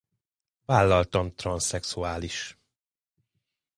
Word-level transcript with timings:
Vállaltan 0.65 1.35
transzszexuális. 1.35 2.57